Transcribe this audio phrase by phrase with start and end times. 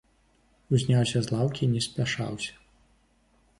[0.77, 2.53] Узняўся з лаўкі і не спяшаўся.